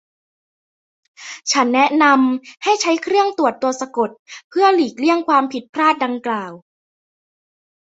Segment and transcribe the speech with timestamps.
[1.51, 4.09] ฉันแนะนำให้ใช้เครื่องตรวจตัวสะกด
[4.49, 6.51] เพื่อหลีกเลี่ยงความผิดพลาดดังกล่าว